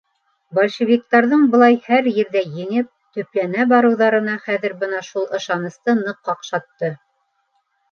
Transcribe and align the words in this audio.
Большевиктарҙың 0.59 1.43
былай 1.55 1.77
һәр 1.87 2.09
ерҙә 2.15 2.41
еңеп, 2.61 2.89
төпләнә 3.19 3.67
барыуҙары 3.75 4.23
хәҙер 4.49 4.77
бына 4.83 5.05
шул 5.11 5.31
ышанысты 5.43 5.99
ныҡ 6.03 6.21
ҡаҡшатты. 6.33 6.95